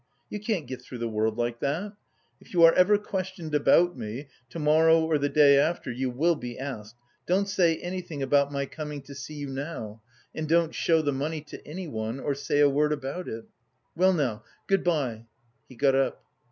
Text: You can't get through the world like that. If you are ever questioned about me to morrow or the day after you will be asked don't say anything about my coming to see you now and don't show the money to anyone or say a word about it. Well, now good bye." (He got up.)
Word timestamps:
You 0.31 0.39
can't 0.39 0.65
get 0.65 0.81
through 0.81 0.97
the 0.97 1.07
world 1.07 1.37
like 1.37 1.59
that. 1.59 1.93
If 2.39 2.55
you 2.55 2.63
are 2.63 2.73
ever 2.73 2.97
questioned 2.97 3.53
about 3.53 3.95
me 3.95 4.29
to 4.49 4.57
morrow 4.57 4.99
or 5.01 5.19
the 5.19 5.29
day 5.29 5.59
after 5.59 5.91
you 5.91 6.09
will 6.09 6.33
be 6.33 6.57
asked 6.57 6.95
don't 7.27 7.47
say 7.47 7.77
anything 7.77 8.23
about 8.23 8.51
my 8.51 8.65
coming 8.65 9.03
to 9.03 9.13
see 9.13 9.35
you 9.35 9.51
now 9.51 10.01
and 10.33 10.49
don't 10.49 10.73
show 10.73 11.03
the 11.03 11.11
money 11.11 11.41
to 11.41 11.67
anyone 11.67 12.19
or 12.19 12.33
say 12.33 12.61
a 12.61 12.67
word 12.67 12.93
about 12.93 13.27
it. 13.27 13.45
Well, 13.95 14.13
now 14.13 14.43
good 14.65 14.83
bye." 14.83 15.27
(He 15.69 15.75
got 15.75 15.93
up.) 15.93 16.25